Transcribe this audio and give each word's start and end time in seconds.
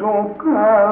ربكما 0.00 0.83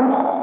Trump 0.00 0.39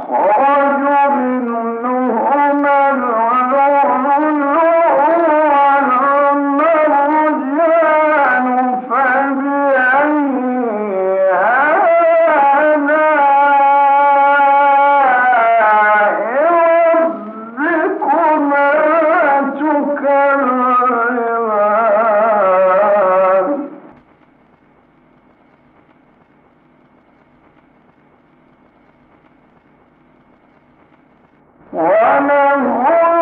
وله 31.78 33.17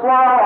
flower. 0.00 0.45